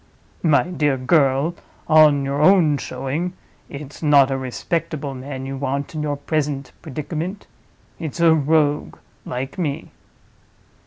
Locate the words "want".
5.57-5.93